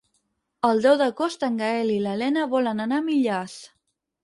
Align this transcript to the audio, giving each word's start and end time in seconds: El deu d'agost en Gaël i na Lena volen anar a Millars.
El 0.69 0.79
deu 0.85 0.95
d'agost 1.01 1.45
en 1.49 1.59
Gaël 1.61 1.93
i 1.97 1.99
na 2.07 2.17
Lena 2.23 2.49
volen 2.57 2.85
anar 2.89 3.01
a 3.03 3.07
Millars. 3.13 3.57